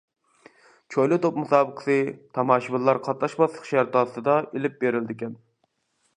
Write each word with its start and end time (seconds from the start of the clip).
چويلا 0.95 1.19
توپ 1.25 1.37
مۇسابىقىسى، 1.41 1.97
تاماشىبىنلار 2.39 3.01
قاتناشماسلىق 3.09 3.69
شەرتى 3.75 4.01
ئاستىدا 4.03 4.41
ئېلىپ 4.49 4.83
بېرىلىدىكەن. 4.83 5.39